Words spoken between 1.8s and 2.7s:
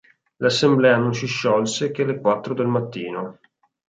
che alle quattro del